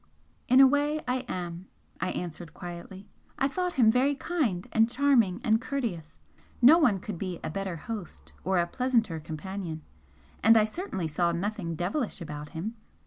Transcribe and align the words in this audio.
"In 0.47 0.59
a 0.59 0.65
way 0.65 1.03
I 1.07 1.17
am," 1.27 1.67
I 1.99 2.09
answered, 2.09 2.55
quietly 2.55 3.07
"I 3.37 3.47
thought 3.47 3.73
him 3.73 3.91
very 3.91 4.15
kind 4.15 4.67
and 4.71 4.89
charming 4.89 5.39
and 5.43 5.61
courteous 5.61 6.17
no 6.59 6.79
one 6.79 6.99
could 6.99 7.19
be 7.19 7.39
a 7.43 7.51
better 7.51 7.75
host 7.75 8.33
or 8.43 8.57
a 8.57 8.65
pleasanter 8.65 9.19
companion. 9.19 9.83
And 10.41 10.57
I 10.57 10.65
certainly 10.65 11.07
saw 11.07 11.31
nothing 11.31 11.75
'devilish' 11.75 12.19
about 12.19 12.49
him. 12.49 12.77